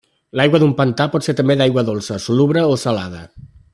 L'aigua 0.39 0.61
d'un 0.61 0.71
pantà 0.79 1.05
pot 1.15 1.27
ser 1.27 1.35
també 1.41 1.57
d'aigua 1.61 1.83
dolça, 1.91 2.19
salobre 2.25 2.65
o 2.71 2.81
salada. 2.85 3.23